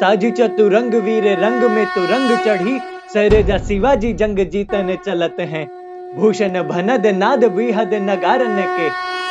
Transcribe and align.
साजी 0.00 0.30
चतुरंग 0.30 0.94
वीर 0.94 1.24
रंग 1.38 1.62
में 1.70 1.86
तो 1.86 2.04
रंग 2.04 2.30
चढ़ी। 2.38 2.78
सरेजा 3.14 3.58
शिवाजी 3.58 4.12
जंग 4.12 4.38
जीतने 4.50 4.96
चलत 4.96 5.36
हैं। 5.40 5.64
भूषण 6.16 6.62
भनद 6.62 7.06
नाद 7.06 7.44
विहद 7.44 7.94
नगारन 7.94 8.56
के। 8.68 8.86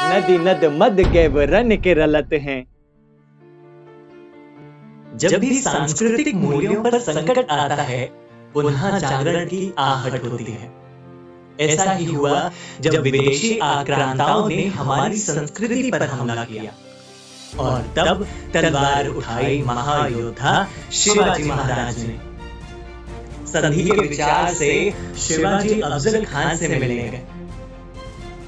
नदी 0.09 0.37
नद 0.37 0.65
मद 0.73 0.99
गैव 1.11 1.39
रन 1.41 1.75
के 1.77 1.93
रलत 1.93 2.33
हैं। 2.33 2.59
जब 5.17 5.39
भी 5.39 5.57
सांस्कृतिक 5.59 6.35
मूल्यों 6.35 6.83
पर 6.83 6.99
संकट 6.99 7.51
आता 7.51 7.81
है, 7.83 8.05
पुनः 8.53 8.99
जागरण 8.99 9.45
की 9.45 9.73
आहट 9.77 10.23
होती 10.23 10.51
है। 10.51 10.71
ऐसा 11.61 11.91
ही 11.91 12.05
हुआ 12.05 12.51
जब 12.81 13.01
विदेशी 13.01 13.57
आक्रांताओं 13.59 14.47
ने 14.49 14.65
हमारी 14.65 15.17
संस्कृति 15.17 15.89
पर 15.91 16.03
हमला 16.03 16.43
किया। 16.43 16.71
और 17.59 17.81
तब 17.97 18.25
तलवार 18.53 19.07
उठाई 19.07 19.61
महायोद्धा 19.67 20.67
शिवाजी 20.93 21.43
महाराज 21.43 21.99
ने। 21.99 22.17
संधि 23.47 23.83
के 23.83 23.99
विचार 23.99 24.53
से 24.53 24.71
शिवाजी 25.17 25.79
अफजल 25.81 26.25
खान 26.25 26.57
से 26.57 26.67
मिलने 26.67 27.09
गए। 27.09 27.21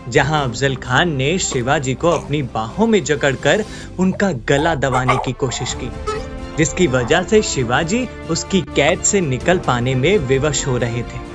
जहाँ 0.09 0.43
अफजल 0.49 0.75
खान 0.75 1.11
ने 1.11 1.37
शिवाजी 1.39 1.93
को 1.93 2.09
अपनी 2.09 2.41
बाहों 2.43 2.87
में 2.87 3.03
जकड़कर 3.03 3.63
उनका 3.99 4.31
गला 4.31 4.75
दबाने 4.75 5.17
की 5.17 5.31
कोशिश 5.31 5.73
की, 5.73 5.91
जिसकी 6.57 6.87
वजह 6.87 7.23
से 7.23 7.41
शिवाजी 7.41 8.07
उसकी 8.29 8.61
कैद 8.61 9.01
से 9.01 9.21
निकल 9.21 9.57
पाने 9.57 9.95
में 9.95 10.17
विवश 10.17 10.65
हो 10.67 10.77
रहे 10.77 11.03
थे। 11.03 11.29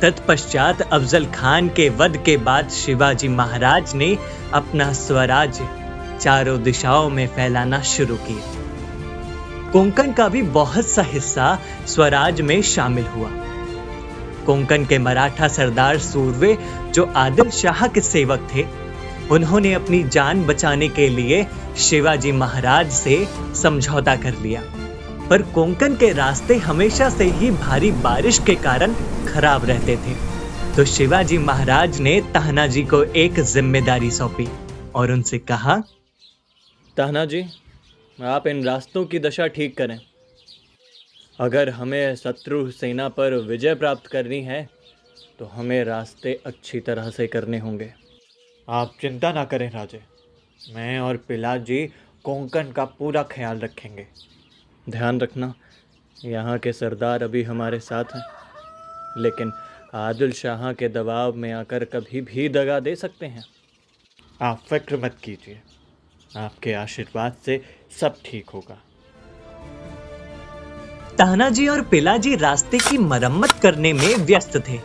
तत्पश्चात 0.00 0.80
अफजल 0.82 1.26
खान 1.26 1.68
के 1.68 1.88
वध 1.88 2.16
के 2.16 2.36
बाद 2.36 2.70
शिवाजी 2.70 3.28
महाराज 3.28 3.94
ने 3.94 4.16
अपना 4.52 4.92
स्वराज्य 4.92 5.68
चारों 6.24 6.62
दिशाओं 6.62 7.08
में 7.10 7.26
फैलाना 7.26 7.80
शुरू 7.82 8.16
किया 8.16 8.62
कोंकण 9.72 10.12
का 10.12 10.28
भी 10.28 10.42
बहुत 10.42 10.86
सा 10.86 11.02
हिस्सा 11.02 11.58
स्वराज 11.86 12.40
में 12.40 12.60
शामिल 12.62 13.04
हुआ। 13.06 13.30
कोंकण 14.46 14.84
के 14.84 14.98
मराठा 14.98 15.48
सरदार 15.48 15.98
सूरवे, 15.98 16.56
जो 16.94 17.04
आदिल 17.16 17.50
शाह 17.50 17.86
के 17.86 18.00
सेवक 18.00 18.48
थे, 18.54 18.64
उन्होंने 19.30 19.72
अपनी 19.74 20.02
जान 20.04 20.44
बचाने 20.44 20.88
के 20.88 21.08
लिए 21.08 21.46
शिवाजी 21.78 22.32
महाराज 22.32 22.90
से 22.90 23.16
समझौता 23.62 24.16
कर 24.16 24.34
लिया। 24.34 24.62
पर 25.30 25.42
कोंकण 25.54 25.94
के 25.94 26.12
रास्ते 26.12 26.56
हमेशा 26.56 27.08
से 27.10 27.24
ही 27.24 27.50
भारी 27.50 27.90
बारिश 28.02 28.38
के 28.38 28.54
कारण 28.54 28.94
खराब 29.28 29.64
रहते 29.64 29.96
थे। 29.96 30.14
तो 30.76 30.84
शिवाजी 30.84 31.38
महाराज 31.38 32.00
ने 32.00 32.20
ताना 32.34 32.66
जी 32.66 32.82
को 32.84 33.02
एक 33.02 33.40
ज़िम्मेदारी 33.40 34.10
सौंपी 34.10 34.48
और 34.94 35.12
उनसे 35.12 35.38
कहा 35.38 35.82
ताना 36.96 37.24
जी, 37.24 37.42
आप 38.18 38.46
इन 38.46 38.62
रास्तों 38.64 39.04
की 39.04 39.18
दशा 39.18 39.46
ठीक 39.48 39.76
करें। 39.76 39.98
अगर 41.38 41.68
हमें 41.70 42.14
शत्रु 42.16 42.70
सेना 42.70 43.08
पर 43.08 43.34
विजय 43.44 43.74
प्राप्त 43.74 44.06
करनी 44.06 44.40
है 44.42 44.68
तो 45.38 45.44
हमें 45.46 45.82
रास्ते 45.84 46.38
अच्छी 46.46 46.80
तरह 46.80 47.10
से 47.10 47.26
करने 47.26 47.58
होंगे। 47.58 47.92
आप 48.68 48.94
चिंता 49.00 49.32
ना 49.32 49.44
करें 49.44 49.70
राजे, 49.70 50.00
मैं 50.60 50.98
और 51.00 51.16
पिला 51.28 51.56
जी 51.58 51.86
कोंकण 52.24 52.70
का 52.72 52.84
पूरा 52.92 53.22
ख्याल 53.32 53.58
रखेंगे। 53.60 54.06
ध्यान 54.86 55.20
रखना, 55.20 55.52
यहाँ 56.16 56.58
के 56.58 56.72
सरदार 56.74 57.22
अभी 57.22 57.42
हमारे 57.42 57.80
साथ 57.80 58.14
हैं, 58.14 58.24
लेकिन 59.18 59.52
आदिल 59.96 60.32
शाह 60.34 60.72
के 60.72 60.88
दबाव 60.90 61.34
में 61.34 61.52
आकर 61.52 61.84
कभी 61.90 62.20
भी 62.22 62.48
दगा 62.50 62.80
दे 62.80 62.96
सकते 62.96 63.26
हैं। 63.26 63.44
आप 64.42 64.64
फ़िक्र 64.68 64.96
मत 64.96 65.18
कीजिए। 65.24 65.60
आपके 66.36 66.72
आशीर्वाद 66.72 67.32
से 67.46 67.64
सब 68.00 68.14
ठीक 68.24 68.50
होगा। 68.50 68.82
तानाजी 71.18 71.68
और 71.68 71.82
पिलाजी 71.82 72.36
रास्ते 72.36 72.78
की 72.78 72.98
मरम्मत 72.98 73.52
करने 73.52 73.92
में 73.92 74.16
व्यस्त 74.16 74.56
थे। 74.68 74.78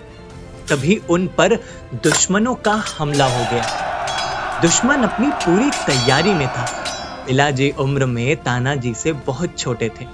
तभी 0.70 1.02
उन 1.10 1.28
पर 1.28 1.56
दुश्मनों 1.94 2.56
का 2.56 2.84
हमला 2.98 3.26
हो 3.26 3.52
गया। 3.52 4.60
दुश्मन 4.62 5.04
अपनी 5.04 5.28
पूरी 5.28 5.70
तैयारी 5.70 6.34
में 6.34 6.48
था। 6.48 6.86
पिलाजी 7.28 7.72
उम्र 7.72 8.06
में 8.06 8.36
तानाजी 8.36 8.94
से 8.94 9.14
बहुत 9.14 9.60
छोटे 9.60 9.92
थे। 10.02 10.06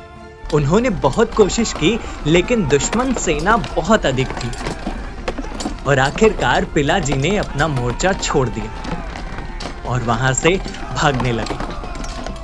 उन्होंने 0.53 0.90
बहुत 0.90 1.34
कोशिश 1.34 1.74
की, 1.74 2.00
लेकिन 2.28 2.68
दुश्मन 2.68 3.13
सेना 3.13 3.57
बहुत 3.57 4.06
अधिक 4.06 4.28
थी। 4.28 4.51
और 5.88 6.00
आखिरकार 6.00 6.66
पिलाजी 6.66 7.13
ने 7.13 7.38
अपना 7.38 7.68
मोर्चा 7.68 8.13
छोड़ 8.13 8.50
दिया। 8.50 8.84
और 9.85 10.03
वहाँ 10.03 10.34
से 10.34 10.56
भागने 10.94 11.31
लगे। 11.31 11.63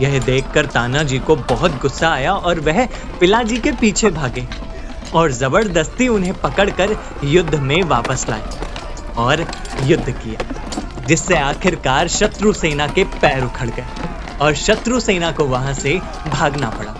यह 0.04 0.20
देखकर 0.20 0.66
तानाजी 0.66 1.20
को 1.20 1.36
बहुत 1.36 1.82
गुस्सा 1.82 2.10
आया 2.10 2.34
और 2.34 2.60
वह 2.60 2.86
पिलाजी 3.20 3.58
के 3.58 3.72
पीछे 3.72 4.10
भागे 4.12 4.46
और 5.16 5.32
ज़बरदस्ती 5.32 6.08
उन्हें 6.08 6.34
पकड़कर 6.42 6.96
युद्ध 7.24 7.56
में 7.56 7.82
वापस 7.84 8.26
लाए 8.30 9.14
और 9.18 9.46
युद्ध 9.84 10.10
किया, 10.10 11.06
जिससे 11.08 11.36
आखिरकार 11.36 12.08
शत्रु 12.08 12.54
सेना 12.54 12.88
के 12.88 13.04
पैर 13.04 13.44
उखड़ 13.44 13.70
गए 13.70 13.86
और 14.42 14.56
शत्रु 14.56 15.00
सेना 15.00 15.32
को 15.32 15.46
वहाँ 15.46 15.74
से 15.74 16.00
भागना 16.28 16.70
पड़ा। 16.70 16.96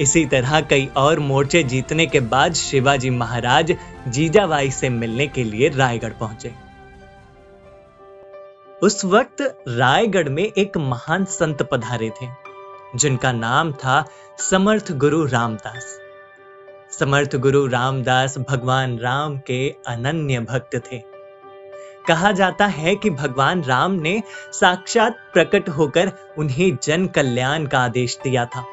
इसी 0.00 0.24
तरह 0.26 0.60
कई 0.60 0.88
और 0.96 1.20
मोर्चे 1.20 1.62
जीतने 1.64 2.06
के 2.06 2.20
बाद 2.28 2.54
शिवाजी 2.54 3.10
महाराज 3.10 3.74
जीजाबाई 4.08 4.70
से 4.70 4.88
मिलने 4.88 5.26
के 5.26 5.44
लिए 5.44 5.68
रायगढ़ 5.68 6.12
पहुँचे। 6.20 6.54
उस 8.82 9.04
वक्त 9.04 9.40
रायगढ़ 9.68 10.28
में 10.28 10.42
एक 10.42 10.76
महान 10.76 11.24
संत 11.24 11.62
पधारे 11.62 12.08
थे, 12.10 12.26
जिनका 12.94 13.32
नाम 13.32 13.72
था 13.72 14.04
समर्थ 14.40 14.92
गुरु 14.92 15.24
रामदास। 15.24 15.98
समर्थ 16.98 17.36
गुरु 17.36 17.66
रामदास 17.66 18.36
भगवान 18.38 18.98
राम 18.98 19.36
के 19.38 19.58
अनन्य 19.86 20.40
भक्त 20.40 20.76
थे। 20.86 20.98
कहा 22.08 22.30
जाता 22.32 22.66
है 22.68 22.94
कि 22.96 23.10
भगवान 23.10 23.62
राम 23.64 23.92
ने 23.92 24.22
साक्षात 24.52 25.16
प्रकट 25.32 25.68
होकर 25.68 26.12
उन्हें 26.38 26.78
जन 26.82 27.06
कल्याण 27.06 27.66
का 27.66 27.80
आदेश 27.80 28.18
दिया 28.24 28.44
था। 28.46 28.64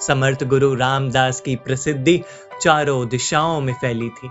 समर्थ 0.00 0.44
गुरु 0.44 0.74
रामदास 0.74 1.40
की 1.40 1.56
प्रसिद्धि 1.56 2.22
चारों 2.62 3.08
दिशाओं 3.08 3.60
में 3.60 3.74
फैली 3.74 4.08
थी, 4.08 4.30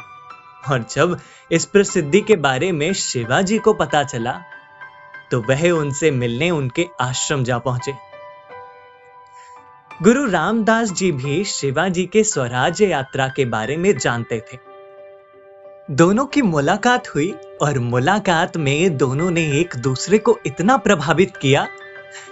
और 0.72 0.86
जब 0.92 1.18
इस 1.52 1.66
प्रसिद्धि 1.66 2.22
के 2.22 2.36
बारे 2.42 2.72
में 2.72 2.92
शिवाजी 2.96 3.58
को 3.58 3.74
पता 3.76 4.04
चला 4.04 4.40
तो 5.32 5.42
वह 5.42 5.70
उनसे 5.72 6.12
मिलने 6.12 6.50
उनके 6.52 6.86
आश्रम 7.02 7.44
जा 7.44 7.58
पहुँचे। 7.60 7.94
गुरु 9.92 10.26
रामदास 10.26 10.92
जी 10.92 11.12
भी 11.12 11.44
शिवाजी 11.44 12.06
के 12.06 12.24
स्वराज्य 12.24 12.88
यात्रा 12.88 13.28
के 13.28 13.46
बारे 13.46 13.78
में 13.78 13.98
जानते 13.98 14.40
थे। 14.44 14.58
दोनों 15.92 16.26
की 16.26 16.42
मुलाकात 16.42 17.08
हुई 17.16 17.34
और 17.62 17.80
मुलाकात 17.80 18.58
में 18.58 18.98
दोनों 18.98 19.30
ने 19.32 19.44
एक 19.60 19.76
दूसरे 19.76 20.18
को 20.18 20.38
इतना 20.46 20.78
प्रभावित 20.78 21.38
किया 21.38 21.68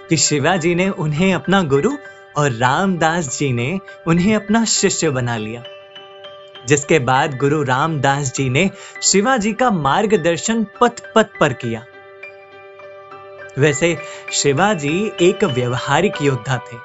कि 0.08 0.16
शिवाजी 0.16 0.74
ने 0.74 0.88
उन्हें 0.88 1.32
अपना 1.34 1.62
गुरु 1.62 1.90
और 2.36 2.52
रामदास 2.52 3.38
जी 3.38 3.52
ने 3.52 3.78
उन्हें 4.06 4.34
अपना 4.36 4.64
शिष्य 4.64 5.10
बना 5.10 5.36
लिया, 5.36 5.62
जिसके 6.66 6.98
बाद 6.98 7.36
गुरु 7.38 7.62
रामदास 7.62 8.32
जी 8.34 8.48
ने 8.50 8.70
शिवाजी 9.02 9.52
का 9.52 9.70
मार्गदर्शन 9.70 10.64
पथ 10.80 11.02
पथ 11.14 11.38
पर 11.40 11.52
किया। 11.52 11.84
वैसे 13.58 13.98
शिवाजी 14.32 15.12
एक 15.22 15.44
व्यवहारिक 15.44 16.12
योद्धा 16.22 16.56
थे। 16.56 16.76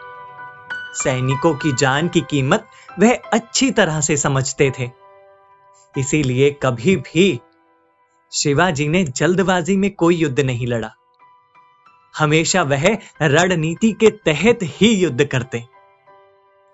सैनिकों 1.03 1.53
की 1.53 1.71
जान 1.71 2.07
की 2.07 2.21
कीमत 2.21 2.67
वह 2.99 3.15
अच्छी 3.33 3.71
तरह 3.71 4.01
से 4.01 4.17
समझते 4.17 4.71
थे। 4.79 4.89
इसीलिए 5.97 6.51
कभी 6.51 6.95
भी 6.95 7.39
शिवाजी 8.31 8.87
ने 8.87 9.03
जल्दबाजी 9.03 9.77
में 9.77 9.91
कोई 9.91 10.15
युद्ध 10.15 10.39
नहीं 10.39 10.67
लड़ा। 10.67 10.91
हमेशा 12.17 12.63
वह 12.63 12.97
रणनीति 13.21 13.91
के 13.91 14.09
तहत 14.09 14.59
ही 14.63 14.93
युद्ध 14.93 15.25
करते। 15.25 15.63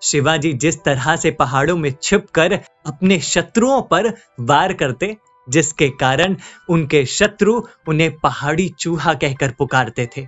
शिवाजी 0.02 0.52
जिस 0.52 0.84
तरह 0.84 1.16
से 1.16 1.30
पहाड़ों 1.30 1.76
में 1.76 1.94
छिपकर 2.02 2.52
अपने 2.86 3.20
शत्रुओं 3.20 3.82
पर 3.82 4.12
वार 4.40 4.72
करते 4.72 5.16
जिसके 5.48 5.88
कारण 5.90 6.36
उनके 6.68 7.04
शत्रु 7.06 7.60
उन्हें 7.88 8.10
पहाड़ी 8.18 8.68
चूहा 8.68 9.14
कहकर 9.14 9.50
पुकारते 9.50 10.06
थे, 10.06 10.26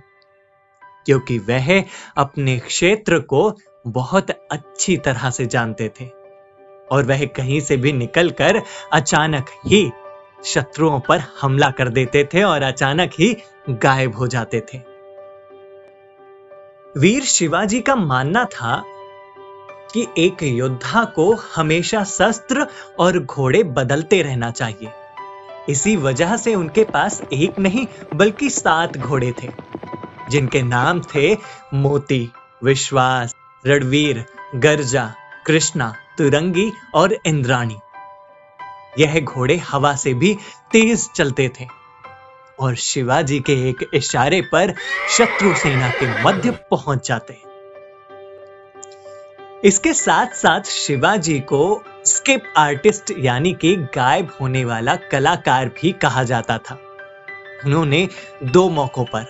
क्योंकि 1.05 1.37
वह 1.39 1.83
अपने 2.17 2.57
क्षेत्र 2.59 3.19
को 3.19 3.51
बहुत 3.87 4.31
अच्छी 4.31 4.97
तरह 4.97 5.29
से 5.29 5.45
जानते 5.45 5.89
थे 5.99 6.05
और 6.91 7.03
वह 7.03 7.25
कहीं 7.27 7.59
से 7.61 7.77
भी 7.77 7.91
निकलकर 7.93 8.61
अचानक 8.93 9.49
ही 9.65 9.89
शत्रुओं 10.45 10.99
पर 10.99 11.23
हमला 11.41 11.69
कर 11.69 11.89
देते 11.89 12.23
थे 12.23 12.43
और 12.43 12.63
अचानक 12.63 13.11
ही 13.19 13.35
गायब 13.69 14.15
हो 14.15 14.27
जाते 14.27 14.59
थे। 14.63 14.77
वीर 16.95 17.23
शिवाजी 17.23 17.79
का 17.81 17.95
मानना 17.95 18.43
था 18.45 18.81
कि 19.93 20.05
एक 20.17 20.43
योद्धा 20.43 21.03
को 21.05 21.33
हमेशा 21.55 22.03
शस्त्र 22.03 22.67
और 22.99 23.19
घोड़े 23.19 23.63
बदलते 23.63 24.21
रहना 24.21 24.51
चाहिए। 24.51 24.91
इसी 25.69 25.95
वजह 25.95 26.37
से 26.37 26.55
उनके 26.55 26.83
पास 26.83 27.21
एक 27.33 27.59
नहीं, 27.59 27.87
बल्कि 28.15 28.49
सात 28.49 28.97
घोड़े 28.97 29.33
थे, 29.43 29.49
जिनके 30.29 30.61
नाम 30.61 31.01
थे 31.15 31.33
मोती, 31.73 32.31
विश्वास, 32.63 33.35
रणवीर, 33.65 34.25
गर्जा, 34.55 35.13
कृष्णा, 35.45 35.93
तुरंगी 36.17 36.71
और 36.95 37.17
इंद्राणी। 37.25 37.77
यह 38.99 39.19
घोड़े 39.19 39.57
हवा 39.57 39.95
से 39.95 40.13
भी 40.13 40.37
तेज 40.71 41.09
चलते 41.11 41.49
थे, 41.59 41.67
और 42.59 42.75
शिवाजी 42.75 43.39
के 43.39 43.53
एक 43.69 43.89
इशारे 43.93 44.41
पर 44.41 44.73
शत्रु 45.09 45.53
सेना 45.53 45.89
के 45.89 46.23
मध्य 46.23 46.51
पहुँच 46.51 47.07
जाते। 47.07 47.41
इसके 49.63 49.93
साथ 49.93 50.27
साथ 50.27 50.61
शिवाजी 50.61 51.39
को 51.39 51.83
स्किप 52.29 52.53
आर्टिस्ट 52.57 53.11
यानी 53.19 53.51
कि 53.53 53.75
गायब 53.95 54.31
होने 54.41 54.63
वाला 54.65 54.95
कलाकार 55.11 55.69
भी 55.71 55.91
कहा 55.91 56.23
जाता 56.23 56.57
था। 56.57 56.75
उन्होंने 57.65 58.07
दो 58.43 58.67
मौकों 58.69 59.05
पर, 59.05 59.25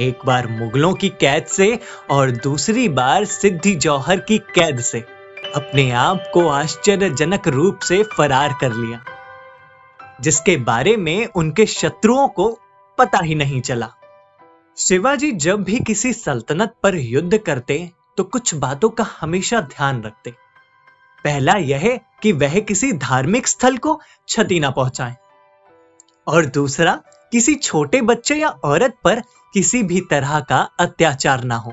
एक 0.00 0.24
बार 0.26 0.46
मुगलों 0.50 0.92
की 0.94 1.08
कैद 1.20 1.46
से 1.46 1.78
और 2.10 2.30
दूसरी 2.38 2.88
बार 2.90 3.24
सिद्धि 3.24 3.74
जौहर 3.76 4.20
की 4.20 4.38
कैद 4.54 4.80
से 4.80 5.00
अपने 5.56 5.90
आप 5.92 6.30
को 6.34 6.46
आश्चर्यजनक 6.48 7.48
रूप 7.48 7.80
से 7.80 8.02
फरार 8.12 8.54
कर 8.60 8.72
लिया, 8.72 9.04
जिसके 10.20 10.56
बारे 10.62 10.96
में 10.96 11.26
उनके 11.26 11.66
शत्रुओं 11.68 12.26
को 12.28 12.50
पता 12.98 13.18
ही 13.18 13.34
नहीं 13.34 13.60
चला। 13.60 13.88
शिवाजी 14.76 15.32
जब 15.38 15.64
भी 15.64 15.80
किसी 15.80 16.12
सल्तनत 16.14 16.74
पर 16.82 16.96
युद्ध 16.96 17.38
करते 17.38 17.78
तो 18.18 18.24
कुछ 18.24 18.54
बातों 18.56 18.90
का 18.90 19.06
हमेशा 19.20 19.60
ध्यान 19.68 20.02
रखते। 20.02 20.34
पहला 21.24 21.52
यह 21.52 22.00
कि 22.22 22.32
वह 22.32 22.60
किसी 22.60 22.92
धार्मिक 22.92 23.46
स्थल 23.46 23.76
को 23.76 23.94
क्षति 24.26 24.60
ना 24.60 24.70
पहुंचाएँ। 24.70 25.16
और 26.26 26.46
दूसरा, 26.46 27.02
किसी 27.32 27.54
छोटे 27.54 28.00
बच्चे 28.00 28.34
या 28.34 28.48
औरत 28.48 28.96
पर 29.04 29.20
किसी 29.54 29.82
भी 29.82 30.00
तरह 30.00 30.40
का 30.40 30.68
अत्याचार 30.80 31.44
ना 31.44 31.56
हो। 31.56 31.72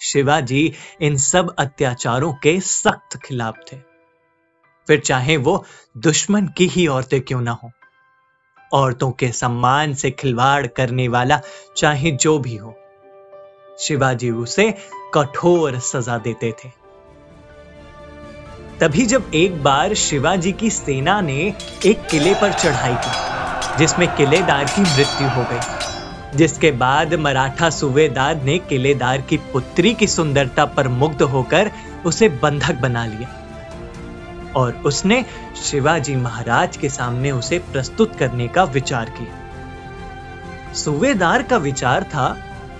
शिवाजी 0.00 0.72
इन 1.00 1.16
सब 1.16 1.54
अत्याचारों 1.58 2.32
के 2.32 2.60
सख्त 2.60 3.16
खिलाफ 3.16 3.54
थे। 3.72 3.76
फिर 4.86 5.00
चाहे 5.00 5.36
वो 5.36 5.64
दुश्मन 5.96 6.46
की 6.46 6.66
ही 6.66 6.86
औरतें 6.86 7.20
क्यों 7.20 7.40
ना 7.40 7.50
हो। 7.50 7.70
औरतों 8.72 9.10
के 9.10 9.32
सम्मान 9.32 9.94
से 9.94 10.10
खिलवाड़ 10.10 10.66
करने 10.66 11.08
वाला 11.08 11.40
चाहे 11.76 12.10
जो 12.10 12.38
भी 12.38 12.56
हो, 12.56 12.74
शिवाजी 13.78 14.30
उसे 14.30 14.74
कठोर 15.14 15.78
सजा 15.78 16.18
देते 16.18 16.54
थे। 16.64 16.85
तभी 18.80 19.04
जब 19.06 19.30
एक 19.34 19.62
बार 19.62 19.92
शिवाजी 19.94 20.50
की 20.52 20.70
सेना 20.70 21.20
ने 21.20 21.54
एक 21.86 22.06
किले 22.06 22.34
पर 22.34 22.52
चढ़ाई 22.52 22.94
की, 22.94 23.78
जिसमें 23.78 24.08
किलेदार 24.16 24.64
की 24.64 24.80
मृत्यु 24.80 25.28
हो 25.28 25.42
गई, 25.42 26.36
जिसके 26.36 26.70
बाद 26.72 27.14
मराठा 27.14 27.70
सूबेदार 27.70 28.42
ने 28.42 28.58
किलेदार 28.58 29.20
की 29.20 29.36
पुत्री 29.52 29.92
की 29.94 30.06
सुंदरता 30.06 30.64
पर 30.64 30.88
मुग्ध 30.88 31.22
होकर 31.22 31.70
उसे 32.06 32.28
बंधक 32.42 32.80
बना 32.80 33.06
लिया 33.06 33.28
और 34.56 34.72
उसने 34.86 35.24
शिवाजी 35.62 36.16
महाराज 36.16 36.76
के 36.76 36.88
सामने 36.88 37.30
उसे 37.30 37.58
प्रस्तुत 37.72 38.16
करने 38.16 38.48
का 38.48 38.64
विचार 38.64 39.10
किया। 39.10 40.72
सूबेदार 40.74 41.42
का 41.42 41.56
विचार 41.56 42.04
था 42.04 42.28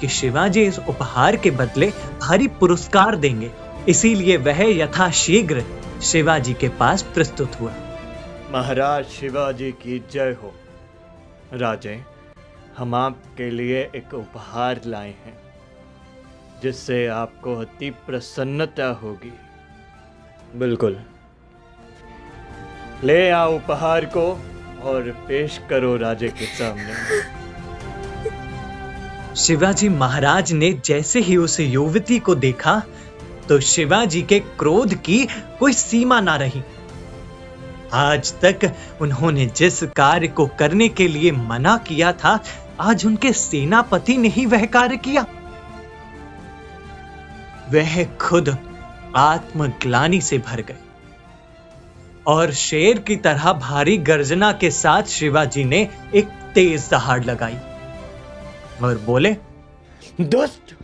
कि 0.01 0.09
शिवाजी 0.09 0.63
इस 0.63 0.79
उपहार 0.79 1.37
के 1.37 1.51
बदले 1.53 1.89
भारी 2.21 2.49
पुरस्कार 2.61 3.17
देंगे, 3.17 3.51
इसीलिए 3.89 4.37
वह 4.37 4.63
यथाशीघ्र 4.79 5.65
शिवाजी 6.07 6.55
के 6.55 6.69
पास 6.69 7.03
प्रस्तुत 7.03 7.61
हुआ। 7.61 7.73
महाराज 8.51 9.05
शिवाजी 9.05 9.73
की 9.73 10.05
जय 10.11 10.37
हो। 10.43 10.55
राजे 11.53 12.03
हम 12.79 12.95
आपके 12.95 13.51
लिए 13.51 13.91
एक 13.97 14.15
उपहार 14.15 14.81
लाए 14.87 15.09
हैं 15.09 15.39
जिससे 16.63 17.07
आपको 17.07 17.57
अति 17.57 17.91
प्रसन्नता 17.91 18.87
होगी। 18.87 19.33
बिल्कुल। 20.59 21.01
ले 23.05 23.31
आओ 23.31 23.57
उपहार 23.57 24.05
को 24.05 24.43
और 24.83 25.03
पेश 25.03 25.61
करो 25.71 25.97
राजे 25.97 26.29
के 26.29 26.47
सामने। 26.47 26.97
शिवाजी 29.37 29.89
महाराज 29.89 30.53
ने 30.53 30.73
जैसे 30.73 31.21
ही 31.21 31.37
उस 31.37 31.61
युवती 31.61 32.19
को 32.19 32.35
देखा 32.35 32.83
तो 33.49 33.61
शिवाजी 33.61 34.23
के 34.23 34.41
क्रोध 34.41 34.95
की 34.95 35.27
कोई 35.59 35.73
सीमा 35.73 36.21
ना 36.21 36.37
रही। 36.37 36.63
आज 37.93 38.33
तक 38.45 38.73
उन्होंने 39.01 39.47
जिस 39.47 39.83
कार्य 39.83 40.29
को 40.29 40.47
करने 40.47 40.89
के 40.89 41.09
लिए 41.09 41.33
मना 41.33 41.77
किया 41.77 42.13
था, 42.13 42.39
आज 42.81 43.07
उनके 43.07 43.33
सेनापति 43.33 44.17
ने 44.17 44.29
ही 44.29 44.47
वह 44.47 44.65
कार्य 44.67 44.97
किया। 44.97 45.27
वह 47.71 48.05
खुद 48.19 48.57
आत्मग्लानी 49.17 50.21
से 50.21 50.39
भर 50.39 50.61
गए। 50.61 50.77
और 52.27 52.53
शेर 52.53 52.99
की 52.99 53.17
तरह 53.17 53.53
भारी 53.53 53.97
गर्जना 53.97 54.53
के 54.53 54.71
साथ 54.71 55.03
शिवाजी 55.03 55.65
ने 55.65 55.89
एक 56.15 56.29
तेज 56.55 56.89
दहाड़ 56.91 57.25
लगाई 57.25 57.57
और 58.83 58.99
बोले 59.07 59.37
दोस्त 60.21 60.77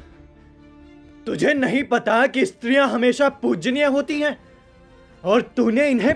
तुझे 1.32 1.52
नहीं 1.54 1.84
पता 1.84 2.26
कि 2.26 2.46
स्त्रियाँ 2.46 2.88
हमेशा 2.88 3.28
पूजनीय 3.28 3.84
होती 3.84 4.20
हैं, 4.20 4.38
और 5.24 5.42
तूने 5.42 5.88
इन्हें 5.88 6.14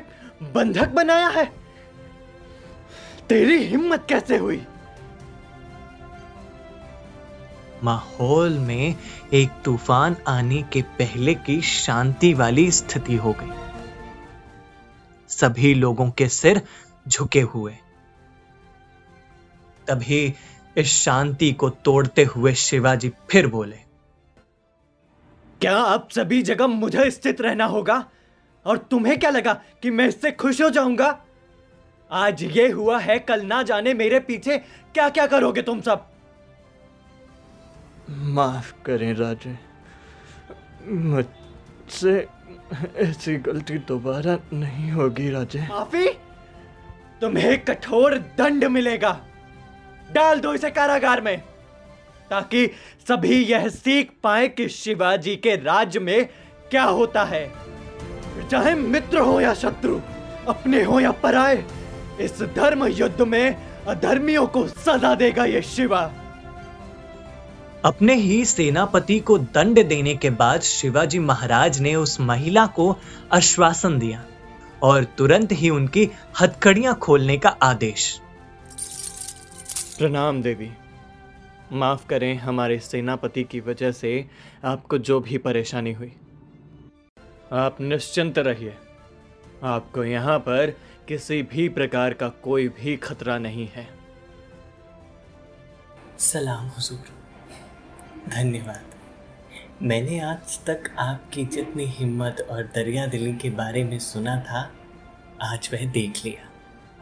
बंधक 0.53 0.89
बनाया 0.89 1.29
है। 1.29 1.45
तेरी 3.29 3.57
हिम्मत 3.65 4.07
कैसे 4.09 4.37
हुई? 4.37 4.61
माहौल 7.85 8.59
में 8.59 8.97
एक 9.33 9.51
तूफ़ान 9.65 10.17
आने 10.29 10.63
के 10.63 10.83
पहले 10.83 11.35
की 11.35 11.61
शांति 11.61 12.35
वाली 12.35 12.71
स्थिति 12.71 13.17
हो 13.17 13.33
गई। 13.33 13.51
सभी 15.29 15.75
लोगों 15.75 16.11
के 16.11 16.29
सिर 16.29 16.63
झुके 17.09 17.41
हुए। 17.41 17.73
तभी 19.89 20.35
इस 20.77 20.87
शांति 20.87 21.53
को 21.53 21.71
तोड़ते 21.71 22.25
हुए 22.25 22.55
शिवाजी 22.55 23.13
फिर 23.31 23.47
बोले 23.47 23.86
क्या 25.61 25.77
अब 25.79 26.09
सभी 26.09 26.43
जगह 26.43 26.67
मुझे 26.67 27.11
स्थित 27.11 27.41
रहना 27.41 27.65
होगा? 27.65 28.05
और 28.67 28.79
तुम्हें 28.79 29.19
क्या 29.19 29.31
लगा 29.31 29.53
कि 29.83 29.91
मैं 29.91 30.09
इससे 30.09 30.33
खुश 30.33 30.63
हो 30.63 30.71
जाऊँगा? 30.71 31.19
आज 32.11 32.43
ये 32.43 32.69
हुआ 32.69 32.99
है 32.99 33.19
कल 33.19 33.47
ना 33.47 33.63
जाने 33.63 33.95
मेरे 33.95 34.21
पीछे 34.21 34.59
क्या 34.95 35.09
क्या 35.09 35.27
करोगे 35.27 35.63
तुम 35.63 35.81
सब? 35.81 36.07
माफ़ 38.11 38.73
करें 38.85 39.15
राजे। 39.15 39.59
मुझसे 40.89 42.29
ऐसी 42.97 43.37
गलती 43.37 43.79
दोबारा 43.79 44.39
नहीं 44.53 44.91
होगी 44.91 45.31
राजे। 45.31 45.61
माफ़ी? 45.61 46.07
तुम्हें 47.21 47.65
कठोर 47.65 48.19
दंड 48.39 48.65
मिलेगा। 48.65 49.21
डाल 50.13 50.41
दो 50.41 50.55
इसे 50.55 50.71
कारागार 50.71 51.21
में। 51.21 51.43
ताकि 52.31 52.67
सभी 53.09 53.45
यह 53.45 53.69
सीख 53.69 54.11
पाए 54.23 54.49
कि 54.49 54.69
शिवाजी 54.69 55.37
के 55.37 55.55
राज्य 55.57 56.01
में 56.01 56.29
क्या 56.71 56.85
होता 56.85 57.25
है। 57.25 57.53
चाहे 58.51 58.75
मित्र 58.75 59.19
हो 59.19 59.41
या 59.41 59.55
शत्रु 59.55 60.01
अपने 60.49 60.83
हो 60.83 61.01
या 61.01 61.11
पराए 61.11 61.65
इस 62.21 62.43
धर्म 62.43 62.87
युद्ध 62.87 63.23
में 63.23 63.57
अधर्मियों 63.87 64.47
को 64.47 64.67
सजा 64.69 65.15
देगा 65.15 65.45
ये 65.45 65.63
शिवा। 65.63 66.01
अपने 67.85 68.15
ही 68.15 68.45
सेनापति 68.45 69.19
को 69.21 69.39
दंड 69.39 69.87
देने 69.87 70.15
के 70.15 70.31
बाद 70.31 70.61
शिवाजी 70.61 71.19
महाराज 71.19 71.81
ने 71.81 71.95
उस 71.95 72.21
महिला 72.21 72.67
को 72.67 72.97
आश्वासन 73.33 73.99
दिया 73.99 74.25
और 74.83 75.05
तुरंत 75.05 75.53
ही 75.53 75.71
उनकी 75.71 76.09
हथकड़ियाँ 76.41 76.95
खोलने 76.95 77.37
का 77.39 77.49
आदेश। 77.63 78.21
प्रणाम 79.99 80.43
देवी। 80.43 80.71
माफ़ 81.73 82.09
करें 82.09 82.35
हमारे 82.35 82.79
सेनापति 82.79 83.45
की 83.45 83.61
वजह 83.61 83.93
से 83.93 84.31
आपको 84.65 84.99
जो 84.99 85.21
भी 85.21 85.39
परेशानी 85.39 85.93
हुई। 85.93 86.17
आप 87.53 87.81
निश्चिंत 87.81 88.39
रहिए। 88.39 88.77
आपको 89.63 90.05
यहाँ 90.05 90.39
पर 90.39 90.71
किसी 91.09 91.43
भी 91.43 91.69
प्रकार 91.69 92.15
का 92.15 92.29
कोई 92.29 92.69
भी 92.69 92.97
खतरा 92.97 93.39
नहीं 93.39 93.69
है। 93.69 93.89
सलाम 96.19 96.67
हुजूर। 96.67 97.05
धन्यवाद। 98.29 98.85
मैंने 99.83 100.21
आज 100.21 100.65
तक 100.65 100.97
आपकी 100.99 101.45
जितनी 101.45 101.85
हिम्मत 101.85 102.47
और 102.51 102.63
दरिया 102.63 103.07
दिली 103.07 103.37
के 103.37 103.51
बारे 103.51 103.85
में 103.85 103.99
सुना 103.99 104.41
था, 104.41 104.73
आज 105.43 105.71
वह 105.73 105.91
देख 105.91 106.25
लिया। 106.25 106.49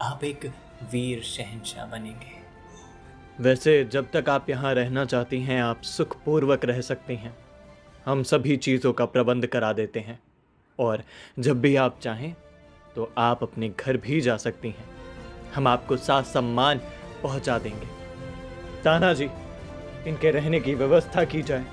आप 0.05 0.23
एक 0.23 0.45
वीर 0.91 1.23
शहनशाह 1.23 1.85
बनेंगे। 1.85 2.44
वैसे 3.41 3.83
जब 3.85 4.07
तक 4.13 4.29
आप 4.29 4.49
यहाँ 4.49 4.73
रहना 4.73 5.05
चाहती 5.05 5.41
हैं, 5.41 5.61
आप 5.63 5.81
सुखपूर्वक 5.81 6.65
रह 6.65 6.81
सकती 6.81 7.15
हैं। 7.15 7.37
हम 8.05 8.23
सभी 8.23 8.57
चीज़ों 8.57 8.93
का 8.93 9.05
प्रबंध 9.05 9.47
करा 9.47 9.73
देते 9.73 9.99
हैं। 9.99 10.19
और 10.79 11.03
जब 11.39 11.61
भी 11.61 11.75
आप 11.75 11.99
चाहें 12.01 12.35
तो 12.95 13.13
आप 13.17 13.43
अपने 13.43 13.69
घर 13.69 13.97
भी 13.97 14.21
जा 14.21 14.37
सकती 14.37 14.67
हैं। 14.67 14.85
हम 15.55 15.67
आपको 15.67 15.97
साथ 15.97 16.23
सम्मान 16.23 16.77
पहुँचा 17.23 17.59
देंगे। 17.59 17.87
ताना 18.83 19.13
जी, 19.13 19.29
इनके 20.07 20.31
रहने 20.31 20.59
की 20.59 20.75
व्यवस्था 20.75 21.23
की 21.23 21.41
जाए। 21.41 21.65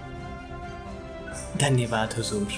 धन्यवाद, 1.56 2.12
हुजूर। 2.12 2.48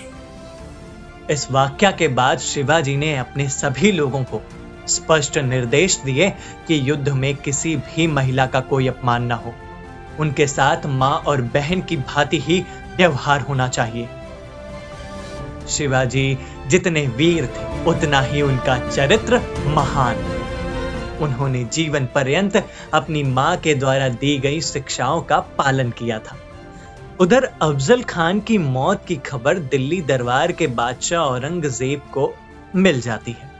इस 1.30 1.50
वाक्य 1.50 1.92
के 1.92 2.08
बाद 2.08 2.38
शिवाजी 2.38 2.96
ने 2.96 3.16
अपने 3.16 3.49
सभी 3.49 3.92
लोगों 3.92 4.25
को 4.25 4.42
स्पष्ट 4.88 5.38
निर्देश 5.38 6.00
दिए 6.05 6.31
कि 6.69 6.91
युद्ध 6.91 7.09
में 7.09 7.37
किसी 7.37 7.76
भी 7.76 8.07
महिला 8.07 8.47
का 8.47 8.61
कोई 8.61 8.88
अपमान 8.88 9.23
न 9.23 9.33
हो। 9.33 9.55
उनके 10.21 10.47
साथ 10.47 10.87
माँ 10.87 11.12
और 11.12 11.43
बहन 11.43 11.81
की 11.81 11.97
भांति 11.97 12.38
ही 12.38 12.64
व्यवहार 12.97 13.41
होना 13.41 13.69
चाहिए। 13.69 14.09
शिवाजी 15.69 16.38
जितने 16.67 17.07
वीर 17.07 17.47
थे, 17.47 17.85
उतना 17.85 18.21
ही 18.21 18.43
उनका 18.43 18.91
चरित्र 18.91 19.41
महान। 19.67 20.17
उन्होंने 21.23 21.64
जीवन 21.64 22.07
पर्यंत 22.07 22.69
अपनी 22.95 23.23
माँ 23.23 23.57
के 23.57 23.75
द्वारा 23.75 24.09
दी 24.09 24.38
गई 24.38 24.61
शिक्षाओं 24.61 25.23
का 25.23 25.38
पालन 25.38 25.91
किया 25.91 26.19
था। 26.19 26.37
उधर 27.21 27.45
अफजल 27.62 28.03
खान 28.03 28.41
की 28.41 28.59
मौत 28.59 29.05
की 29.09 29.17
खबर 29.17 29.59
दिल्ली 29.59 30.03
दरबार 30.03 30.53
के 30.53 30.67
बादशाह 30.67 31.21
औरंगज़ेब 31.21 32.00
को 32.00 32.35
मिल 32.76 33.00
जाती 33.00 33.33
है। 33.33 33.53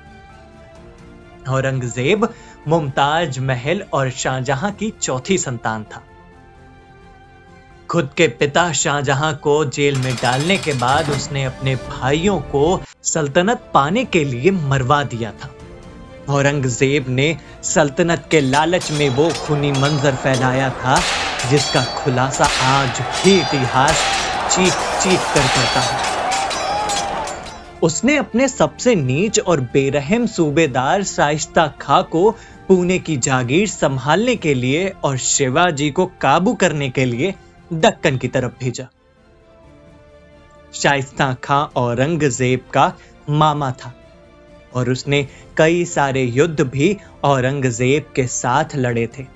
औरंगज़ेब, 1.49 2.29
मुमताज़ 2.69 3.41
महल 3.41 3.85
और 3.93 4.11
शाहजहां 4.11 4.73
की 4.73 4.93
चौथी 5.03 5.39
संतान 5.39 5.85
था। 5.85 6.03
खुद 7.91 8.11
के 8.17 8.29
पिता 8.29 8.73
शाहजहां 8.73 9.33
को 9.35 9.65
जेल 9.65 9.97
में 9.97 10.15
डालने 10.15 10.57
के 10.59 10.73
बाद 10.73 11.11
उसने 11.11 11.45
अपने 11.45 11.75
भाइयों 11.77 12.39
को 12.41 12.81
सल्तनत 13.03 13.71
पाने 13.75 14.05
के 14.05 14.25
लिए 14.25 14.51
मरवा 14.51 15.03
दिया 15.05 15.33
था। 15.33 15.51
औरंगज़ेब 16.29 17.09
ने 17.09 17.37
सल्तनत 17.63 18.29
के 18.31 18.41
लालच 18.41 18.91
में 18.91 19.09
वो 19.09 19.29
खूनी 19.39 19.73
मंजर 19.73 20.15
फैलाया 20.15 20.71
था, 20.71 21.01
जिसका 21.51 21.85
खुलासा 21.85 22.45
आज 22.45 23.01
भी 23.25 23.39
इतिहास 23.41 24.05
चीख 24.51 24.73
चीख 25.03 25.35
कर 25.35 25.49
करता 25.49 25.81
है। 25.81 26.14
उसने 27.83 28.17
अपने 28.17 28.49
सबसे 28.49 28.95
नीच 28.95 29.39
और 29.41 29.61
बेरहम 29.73 30.27
सूबेदार 30.27 31.03
शाइस्ता 31.05 31.67
खा 31.81 32.01
को 32.03 32.31
पुणे 32.69 32.99
की 32.99 33.17
जागीर 33.19 33.67
संभालने 33.69 34.37
के 34.37 34.55
लिए 34.55 34.89
और 35.05 35.17
शिवाजी 35.19 35.91
को 35.91 36.07
काबू 36.21 36.55
करने 36.55 36.89
के 36.91 37.05
लिए 37.05 37.35
दक्कन 37.71 38.19
की 38.19 38.29
तरफ़ 38.29 38.53
भेजा। 38.61 38.89
शाइस्ता 40.75 41.33
खां 41.35 41.63
औरंगज़ेब 41.77 42.61
का 42.75 42.93
मामा 43.31 43.71
था 43.73 43.95
और 44.73 44.91
उसने 44.91 45.27
कई 45.57 45.85
सारे 45.85 46.23
युद्ध 46.23 46.61
भी 46.63 46.97
औरंगज़ेब 47.25 48.13
के 48.17 48.27
साथ 48.27 48.77
लड़े 48.77 49.07
थे, 49.19 49.27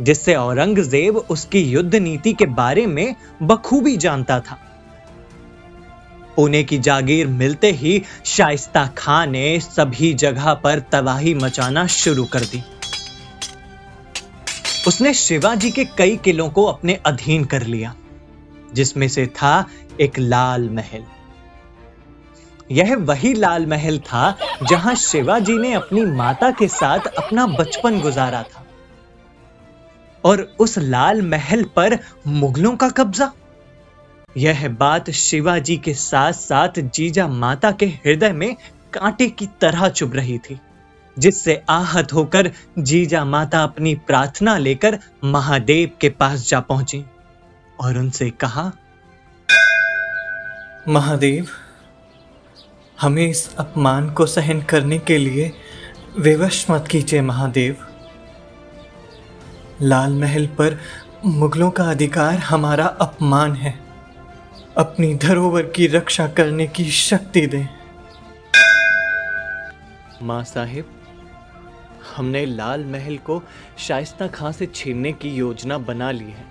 जिससे 0.00 0.34
औरंगज़ेब 0.34 1.16
उसकी 1.16 1.60
युद्ध 1.62 1.94
नीति 1.94 2.32
के 2.32 2.46
बारे 2.46 2.86
में 2.86 3.14
बखूबी 3.42 3.96
जानता 3.98 4.40
था। 4.40 4.58
पुणे 6.36 6.62
की 6.64 6.78
जागीर 6.78 7.26
मिलते 7.26 7.70
ही 7.72 8.02
शाइस्ता 8.24 8.86
खां 8.86 9.26
ने 9.26 9.60
सभी 9.60 10.14
जगह 10.14 10.54
पर 10.54 10.78
तबाही 10.92 11.34
मचाना 11.34 11.86
शुरू 11.86 12.24
कर 12.24 12.40
दी। 12.40 12.62
उसने 14.88 15.14
शिवाजी 15.14 15.70
के 15.70 15.84
कई 15.84 16.16
किलों 16.16 16.48
को 16.50 16.64
अपने 16.64 16.94
अधीन 17.06 17.44
कर 17.44 17.62
लिया, 17.62 17.94
जिसमें 18.74 19.08
से 19.08 19.26
था 19.26 19.66
एक 20.00 20.18
लाल 20.18 20.68
महल। 20.70 21.04
यह 22.70 22.96
वही 22.96 23.34
लाल 23.34 23.66
महल 23.66 23.98
था 23.98 24.36
जहाँ 24.70 24.94
शिवाजी 24.94 25.58
ने 25.58 25.72
अपनी 25.72 26.00
माता 26.00 26.50
के 26.50 26.68
साथ 26.68 26.98
अपना 26.98 27.46
बचपन 27.46 28.00
गुजारा 28.00 28.42
था। 28.42 28.66
और 30.24 30.56
उस 30.58 30.78
लाल 30.78 31.22
महल 31.22 31.64
पर 31.64 31.98
मुगलों 32.26 32.76
का 32.76 32.88
कब्जा। 32.88 33.32
यह 34.36 34.68
बात 34.68 35.10
शिवाजी 35.10 35.76
के 35.76 35.94
साथ 35.94 36.32
साथ 36.32 36.78
जीजा 36.94 37.26
माता 37.28 37.70
के 37.70 37.86
हृदय 37.86 38.32
में 38.32 38.54
कांटे 38.92 39.28
की 39.28 39.46
तरह 39.60 39.88
चुभ 39.88 40.14
रही 40.14 40.38
थी, 40.38 40.58
जिससे 41.16 41.62
आहत 41.68 42.12
होकर 42.12 42.50
जीजा 42.78 43.24
माता 43.24 43.62
अपनी 43.62 43.94
प्रार्थना 43.94 44.56
लेकर 44.58 44.98
महादेव 45.24 45.90
के 46.00 46.08
पास 46.08 46.48
जा 46.48 46.60
पहुँची 46.60 47.04
और 47.80 47.98
उनसे 47.98 48.30
कहा, 48.30 48.72
महादेव, 50.88 51.46
हमें 53.00 53.26
इस 53.26 53.54
अपमान 53.56 54.10
को 54.10 54.26
सहन 54.26 54.62
करने 54.62 54.98
के 54.98 55.18
लिए 55.18 55.52
विवश 56.18 56.66
मत 56.70 56.88
कीजिए 56.90 57.20
महादेव। 57.20 57.76
लाल 59.82 60.12
महल 60.12 60.46
पर 60.46 60.78
मुगलों 61.24 61.70
का 61.70 61.84
अधिकार 61.84 62.34
हमारा 62.38 62.86
अपमान 62.86 63.54
है। 63.54 63.83
अपनी 64.76 65.14
धरोहर 65.14 65.62
की 65.62 65.86
रक्षा 65.86 66.26
करने 66.28 66.66
की 66.66 66.84
शक्ति 66.84 67.46
दें। 67.46 67.68
माँ 70.22 70.44
साहिब 70.44 70.90
हमने 72.16 72.46
लाल 72.46 72.84
महल 72.84 73.16
को 73.18 73.42
शाइस्ता 73.78 74.26
खां 74.26 74.52
से 74.52 74.66
छीनने 74.66 75.12
की 75.12 75.28
योजना 75.28 75.78
बना 75.78 76.10
ली 76.10 76.24
है 76.24 76.44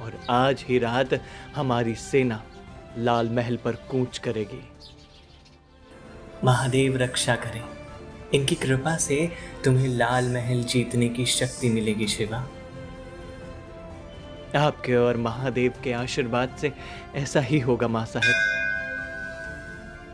और 0.00 0.20
आज 0.30 0.64
ही 0.68 0.78
रात 0.78 1.08
हमारी 1.56 1.94
सेना 1.94 2.42
लाल 2.98 3.28
महल 3.28 3.56
पर 3.56 3.72
कूच 3.72 4.18
करेगी। 4.18 4.68
महादेव 6.44 6.96
रक्षा 6.96 7.36
करें। 7.36 7.62
इनकी 8.34 8.54
कृपा 8.54 8.96
से 8.96 9.32
तुम्हें 9.64 9.88
लाल 9.88 10.28
महल 10.34 10.62
जीतने 10.62 11.08
की 11.08 11.26
शक्ति 11.26 11.68
मिलेगी 11.68 12.06
शिवा। 12.06 12.48
आपके 14.56 14.94
और 14.94 15.16
महादेव 15.16 15.72
के 15.84 15.92
आशीर्वाद 15.92 16.56
से 16.60 16.72
ऐसा 17.16 17.40
ही 17.40 17.58
होगा, 17.60 17.88
माँ 17.88 18.04
साहब। 18.06 18.34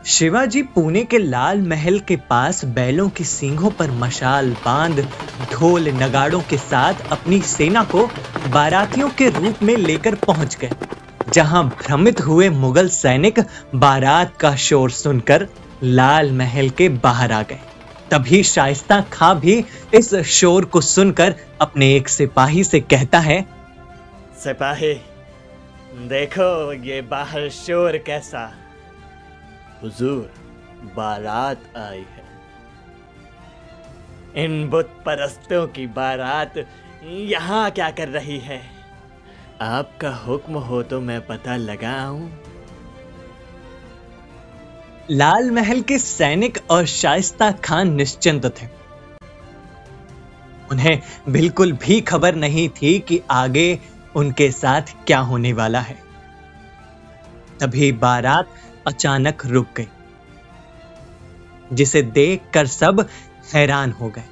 शिवाजी 0.05 0.61
पुणे 0.65 1.03
के 1.03 1.17
लाल 1.17 1.61
महल 1.61 1.99
के 1.99 2.15
पास 2.29 2.63
बैलों 2.65 3.09
की 3.09 3.23
सींगों 3.23 3.69
पर 3.71 3.91
मशाल 3.93 4.49
बाँध, 4.65 4.99
ढोल 5.51 5.89
नगाड़ों 5.93 6.41
के 6.41 6.57
साथ 6.57 7.11
अपनी 7.11 7.41
सेना 7.41 7.83
को 7.85 8.05
बारातियों 8.49 9.09
के 9.09 9.29
रूप 9.29 9.61
में 9.63 9.75
लेकर 9.77 10.15
पहुँच 10.17 10.57
गए, 10.61 10.71
जहाँ 11.33 11.63
भ्रमित 11.69 12.21
हुए 12.21 12.49
मुगल 12.49 12.89
सैनिक 12.89 13.39
बारात 13.75 14.35
का 14.37 14.55
शोर 14.57 14.91
सुनकर 14.91 15.47
लाल 15.83 16.31
महल 16.31 16.69
के 16.69 16.89
बाहर 16.89 17.31
आ 17.31 17.41
गए। 17.41 17.59
तभी 18.11 18.43
शाइस्ता 18.43 18.99
खां 19.11 19.33
भी 19.35 19.63
इस 19.93 20.13
शोर 20.29 20.65
को 20.65 20.81
सुनकर 20.81 21.35
अपने 21.61 21.93
एक 21.95 22.09
सिपाही 22.09 22.63
से 22.63 22.79
कहता 22.79 23.19
है 23.19 23.45
सिपाही 24.43 24.93
देखो 26.07 26.73
ये 26.73 27.01
बाहर 27.01 27.49
शोर 27.49 27.97
कैसा। 27.97 28.53
हुजूर, 29.83 30.33
बारात 30.95 31.77
आई 31.77 31.99
है। 31.99 32.23
इन 34.45 34.69
बुत 34.69 34.85
परस्तों 34.85 35.67
की 35.67 35.87
बारात 35.87 36.53
यहाँ 37.03 37.71
क्या 37.71 37.89
कर 37.91 38.07
रही 38.07 38.39
है? 38.39 38.61
आपका 39.61 40.15
हुक्म 40.15 40.53
हो 40.53 40.83
तो 40.83 41.01
मैं 41.01 41.27
पता 41.27 41.55
लगा 41.55 41.73
लगाऊँ। 41.73 42.31
लाल 45.11 45.51
महल 45.51 45.81
के 45.81 45.99
सैनिक 45.99 46.57
और 46.69 46.85
शाइस्ता 46.85 47.51
खान 47.51 47.93
निश्चिंत 47.93 48.45
थे। 48.45 48.67
उन्हें 50.71 51.01
बिल्कुल 51.29 51.71
भी 51.71 52.01
खबर 52.01 52.35
नहीं 52.35 52.69
थी 52.69 52.99
कि 52.99 53.21
आगे 53.31 53.79
उनके 54.15 54.51
साथ 54.51 54.81
क्या 55.07 55.19
होने 55.19 55.53
वाला 55.53 55.79
है? 55.79 55.97
तभी 57.59 57.91
बारात 57.91 58.49
अचानक 58.87 59.45
रुक 59.45 59.67
गई 59.77 59.87
जिसे 61.73 62.01
देखकर 62.01 62.67
सब 62.67 63.05
हैरान 63.53 63.91
हो 63.91 64.09
गए। 64.09 64.23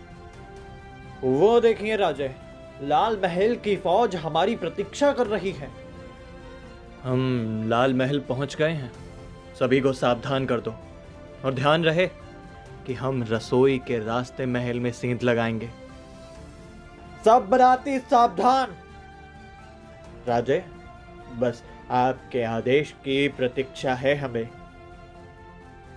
वो 1.23 1.59
देखिए 1.59 1.95
राजे 1.95 2.35
लाल 2.81 3.19
महल 3.23 3.55
की 3.55 3.75
फौज 3.75 4.15
हमारी 4.15 4.55
प्रतीक्षा 4.55 5.11
कर 5.13 5.27
रही 5.27 5.51
है। 5.51 5.69
हम 7.03 7.63
लाल 7.67 7.93
महल 7.93 8.19
पहुँच 8.19 8.55
गए 8.55 8.71
हैं। 8.71 8.91
सभी 9.59 9.79
को 9.81 9.93
सावधान 9.93 10.45
कर 10.45 10.59
दो 10.59 10.75
और 11.45 11.53
ध्यान 11.53 11.83
रहे 11.83 12.07
कि 12.87 12.93
हम 12.93 13.23
रसोई 13.29 13.77
के 13.77 13.97
रास्ते 13.99 14.45
महल 14.45 14.79
में 14.79 14.91
सींत 14.91 15.23
लगाएँगे। 15.23 15.69
सब 17.25 17.47
बराती 17.49 17.99
सावधान। 17.99 18.75
राजे 20.29 20.63
बस 21.39 21.63
आपके 21.91 22.43
आदेश 22.43 22.91
की 23.05 23.27
प्रतीक्षा 23.27 23.93
है 23.95 24.15
हमें। 24.15 24.47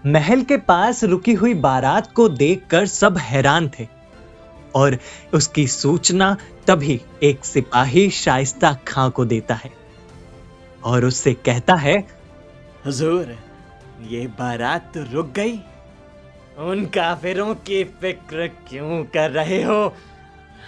महल 0.04 0.42
के 0.42 0.56
पास 0.56 1.02
रुकी 1.04 1.32
हुई 1.32 1.54
बारात 1.62 2.12
को 2.12 2.28
देखकर 2.28 2.86
सब 2.86 3.18
हैरान 3.18 3.70
थे 3.78 3.86
और 4.74 4.96
उसकी 5.34 5.66
सूचना 5.68 6.36
तभी 6.66 7.00
एक 7.22 7.44
सिपाही 7.44 8.08
शाइस्ता 8.10 8.72
खां 8.88 9.10
को 9.10 9.24
देता 9.24 9.54
है 9.54 9.70
और 10.84 11.04
उससे 11.04 11.34
कहता 11.34 11.74
है 11.74 11.96
हुजूर 12.86 13.36
ये 14.08 14.26
बारात 14.38 14.90
तो 14.94 15.02
रुक 15.12 15.32
गई। 15.32 15.58
उन 16.58 16.84
काफिरों 16.94 17.54
की 17.66 17.82
फ़िक्र 18.00 18.46
क्यों 18.68 19.04
कर 19.04 19.30
रहे 19.30 19.62
हो? 19.62 19.94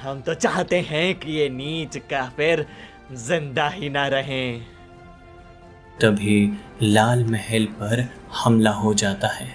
हम 0.02 0.20
तो 0.20 0.34
चाहते 0.34 0.80
हैं 0.80 1.14
कि 1.14 1.32
ये 1.32 1.48
नीच 1.48 1.96
काफिर 2.10 2.66
ज़िंदा 3.12 3.68
ही 3.68 3.88
ना 3.90 4.06
रहें। 4.08 4.60
तभी 6.00 6.36
लाल 6.82 7.24
महल 7.24 7.64
पर 7.80 8.08
हमला 8.34 8.70
हो 8.70 8.92
जाता 8.94 9.28
है। 9.28 9.48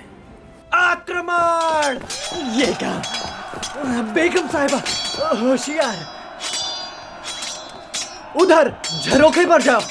आक्रमण! 0.73 1.97
ये 2.57 2.73
क्या? 2.73 3.01
बेगम 4.13 4.47
साहिबा 4.47 4.77
होशियार 5.39 5.97
उधर 8.41 8.71
झरोखे 9.03 9.45
पर 9.45 9.61
जाओ 9.61 9.81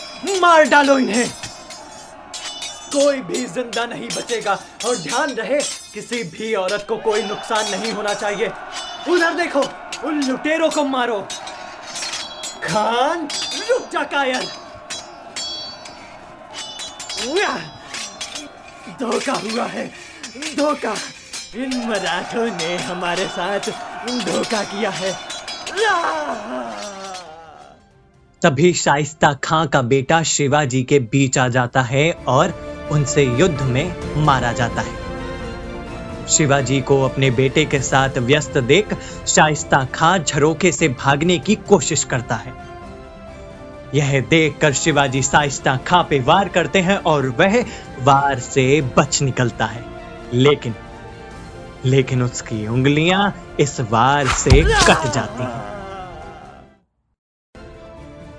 मार 0.41 0.65
डालो 0.69 0.99
इन्हें। 0.99 1.29
कोई 2.93 3.21
भी 3.21 3.45
ज़िंदा 3.47 3.87
नहीं 3.87 4.09
बचेगा 4.09 4.59
और 4.87 4.97
ध्यान 4.99 5.31
रहे 5.33 5.61
किसी 5.95 6.23
भी 6.31 6.55
औरत 6.55 6.87
को 6.89 6.97
कोई 6.99 7.23
नुकसान 7.23 7.71
नहीं 7.71 7.93
होना 7.93 8.15
चाहिए। 8.15 8.51
उधर 9.09 9.35
देखो 9.35 9.63
उन 10.09 10.23
लुटेरों 10.25 10.71
को 10.71 10.85
मारो। 10.85 11.27
खान 12.69 13.29
रुक 13.69 13.91
जा 13.93 14.03
कायर 14.05 14.45
धोखा 19.01 19.33
हुआ 19.33 19.65
है 19.67 19.87
धोखा 20.57 20.95
इन 21.57 21.77
मराठों 21.89 22.47
ने 22.47 22.77
हमारे 22.77 23.27
साथ 23.29 23.71
धोखा 24.25 24.63
किया 24.65 24.91
है 24.91 25.13
तभी 28.43 28.73
शाइस्ता 28.75 29.33
खां 29.45 29.67
का 29.67 29.83
बेटा 29.83 30.23
शिवाजी 30.23 30.83
के 30.83 30.99
बीच 31.13 31.39
आ 31.39 31.49
जाता 31.49 31.83
है 31.83 32.11
और 32.29 32.55
उनसे 32.93 33.25
युद्ध 33.25 33.63
में 33.63 33.95
मारा 34.25 34.53
जाता 34.53 34.81
है। 34.81 35.08
शिवाजी 36.29 36.81
को 36.81 37.03
अपने 37.03 37.31
बेटे 37.31 37.65
के 37.65 37.81
साथ 37.81 38.19
व्यस्त 38.19 38.59
देख 38.59 38.95
शाइस्ता 39.27 39.85
खां 39.85 40.19
झरोखे 40.19 40.73
से 40.73 40.89
भागने 40.89 41.39
की 41.39 41.55
कोशिश 41.69 42.05
करता 42.05 42.35
है। 42.35 42.53
यह 43.95 44.21
देखकर 44.21 44.73
शिवाजी 44.73 45.23
शाइस्ता 45.23 45.77
खां 45.77 46.03
पे 46.05 46.21
वार 46.21 46.49
करते 46.49 46.81
हैं 46.81 46.97
और 46.97 47.29
वह 47.29 47.65
वार 48.01 48.39
से 48.39 48.81
बच 48.97 49.23
निकलता 49.23 49.67
है। 49.67 49.85
लेकिन 50.35 50.75
लेकिन 51.85 52.23
उसकी 52.23 52.67
उंगलियाँ 52.69 53.57
इस 53.61 53.81
वार 53.81 54.27
से 54.27 54.63
कट 54.63 55.13
जाती 55.13 55.43
हैं। 55.43 55.79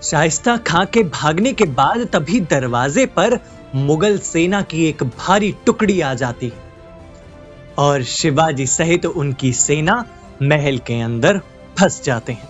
शाइस्ता 0.04 0.58
खां 0.58 0.86
के 0.86 1.04
भागने 1.04 1.54
के 1.54 1.66
बाद 1.66 2.08
तभी 2.14 2.40
दरवाजे 2.40 3.06
पर 3.06 3.40
मुगल 3.76 4.18
सेना 4.18 4.62
की 4.62 4.86
एक 4.86 5.04
भारी 5.04 5.56
टुकड़ी 5.66 6.02
आ 6.02 6.14
जाती 6.14 6.54
और 7.80 8.04
शिवाजी 8.04 8.68
सहित 8.68 9.04
तो 9.04 9.10
उनकी 9.10 9.54
सेना 9.54 10.06
महल 10.42 10.78
के 10.78 11.00
अंदर 11.02 11.40
फंस 11.80 12.04
जाते 12.04 12.34
हैं। 12.34 12.50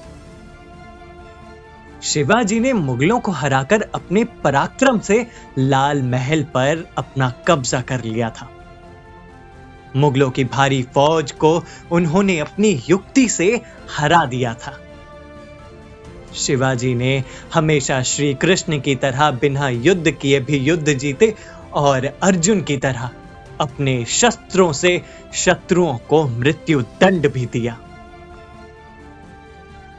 शिवाजी 2.03 2.59
ने 2.59 2.73
मुगलों 2.73 3.19
को 3.19 3.31
हराकर 3.31 3.81
अपने 3.95 4.23
पराक्रम 4.23 4.99
से 4.99 5.27
लाल 5.57 6.01
महल 6.01 6.43
पर 6.43 6.87
अपना 6.97 7.29
कब्जा 7.47 7.81
कर 7.81 8.03
लिया 8.03 8.29
था। 8.29 8.49
मुगलों 9.95 10.29
की 10.31 10.43
भारी 10.43 10.81
फौज 10.83 11.31
को 11.31 11.63
उन्होंने 11.91 12.39
अपनी 12.39 12.83
युक्ति 12.89 13.27
से 13.29 13.61
हरा 13.97 14.25
दिया 14.25 14.53
था। 14.53 14.79
शिवाजी 16.35 16.95
ने 16.95 17.23
हमेशा 17.53 18.01
श्री 18.03 18.33
कृष्ण 18.33 18.79
की 18.79 18.95
तरह 18.95 19.31
बिना 19.31 19.69
युद्ध 19.69 20.11
किए 20.11 20.39
भी 20.39 20.57
युद्ध 20.57 20.93
जीते 20.93 21.35
और 21.73 22.05
अर्जुन 22.23 22.61
की 22.61 22.77
तरह 22.77 23.09
अपने 23.59 24.05
शस्त्रों 24.05 24.73
से 24.73 25.01
शत्रुओं 25.33 25.97
को 25.97 26.27
मृत्यु 26.27 26.81
दंड 26.81 27.31
भी 27.31 27.45
दिया। 27.45 27.79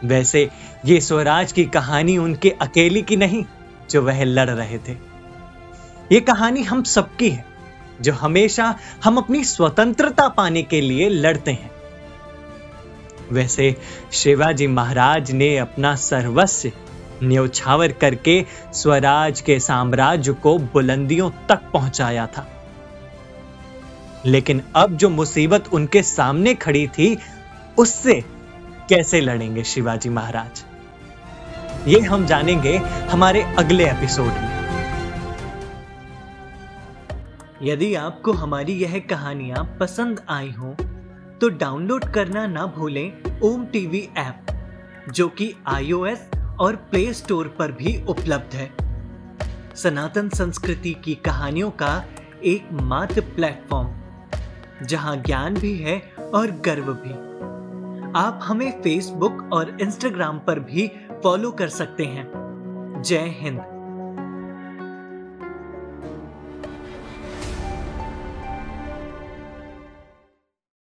वैसे 0.05 0.51
ये 0.85 1.01
स्वराज 1.01 1.53
की 1.53 1.65
कहानी 1.65 2.19
उनके 2.19 2.51
अकेली 2.51 3.03
की 3.03 3.17
नहीं, 3.17 3.45
जो 3.91 4.03
वह 4.03 4.25
लड़ 4.25 4.51
रहे 4.51 4.79
थे। 4.79 4.93
ये 6.13 6.21
कहानी 6.21 6.63
हम 6.63 6.83
सबकी 6.83 7.31
है, 7.31 7.45
जो 8.01 8.13
हमेशा 8.13 8.79
हम 9.05 9.17
अपनी 9.17 9.45
स्वतंत्रता 9.45 10.29
पाने 10.29 10.63
के 10.63 10.81
लिए 10.81 11.09
लड़ते 11.09 11.51
हैं। 11.51 11.71
वैसे 13.33 13.77
शिवाजी 14.13 14.67
महाराज 14.67 15.31
ने 15.31 15.59
अपना 15.59 15.95
सर्वस्व 15.95 16.71
न्यौछावर 17.23 17.93
करके 17.93 18.47
स्वराज 18.73 19.41
के 19.41 19.61
साम्राज्य 19.61 20.33
को 20.33 20.59
बुलंदियों 20.59 21.31
तक 21.49 21.61
पहुँचाया 21.73 22.27
था। 22.27 22.60
लेकिन 24.27 24.63
अब 24.77 24.97
जो 24.97 25.09
मुसीबत 25.09 25.69
उनके 25.73 26.03
सामने 26.03 26.55
खड़ी 26.55 26.87
थी, 26.89 27.17
उससे 27.79 28.21
कैसे 28.89 29.21
लड़ेंगे 29.21 29.65
शिवाजी 29.65 30.09
महाराज? 30.09 30.65
ये 31.89 32.01
हम 32.01 32.27
जानेंगे 32.27 32.77
हमारे 33.11 33.43
अगले 33.59 33.89
एपिसोड 33.91 34.27
में। 34.27 34.59
यदि 37.63 37.95
आपको 37.95 38.33
हमारी 38.33 38.73
यह 38.73 38.99
कहानियाँ 39.11 39.65
पसंद 39.81 40.21
आई 40.29 40.51
हो 40.51 40.75
तो 41.41 41.49
डाउनलोड 41.49 42.05
करना 42.05 42.47
ना 42.47 42.67
भूलें 42.67 43.41
ओम 43.43 43.65
टीवी 43.67 44.09
ऐप, 44.19 44.47
जो 45.13 45.29
कि 45.29 45.55
आईओएस 45.67 46.29
और 46.61 46.77
प्ले 46.91 47.13
स्टोर 47.15 47.49
पर 47.59 47.73
भी 47.73 47.97
उपलब्ध 48.09 48.57
है। 48.57 48.71
सनातन 49.77 50.29
संस्कृति 50.29 50.93
की 51.05 51.15
कहानियों 51.15 51.71
का 51.73 52.05
एक 52.45 52.69
मात्र 52.73 53.21
प्लेटफॉर्म। 53.21 54.00
जहाँ 54.83 55.17
ज्ञान 55.17 55.55
भी 55.55 55.77
है 55.77 56.03
और 56.35 56.51
गर्व 56.51 56.93
भी। 56.93 57.31
आप 58.21 58.41
हमें 58.43 58.83
फेसबुक 58.83 59.51
और 59.53 59.77
इंस्टाग्राम 59.81 60.39
पर 60.39 60.61
भी 60.61 60.93
फॉलो 61.23 61.51
कर 61.51 61.69
सकते 61.69 62.05
हैं। 62.05 62.33
जय 63.07 63.25
हिंद। 63.39 63.80